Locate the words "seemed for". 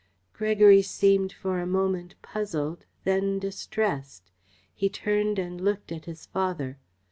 0.81-1.59